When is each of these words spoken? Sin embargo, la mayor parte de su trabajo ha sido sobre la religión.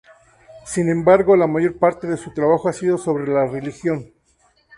Sin 0.65 0.89
embargo, 0.89 1.35
la 1.35 1.45
mayor 1.45 1.77
parte 1.77 2.07
de 2.07 2.17
su 2.17 2.33
trabajo 2.33 2.67
ha 2.67 2.73
sido 2.73 2.97
sobre 2.97 3.31
la 3.31 3.45
religión. 3.45 4.11